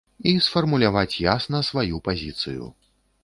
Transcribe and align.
І 0.29 0.31
сфармуляваць 0.45 1.19
ясна 1.25 1.61
сваю 1.69 2.01
пазіцыю. 2.09 2.63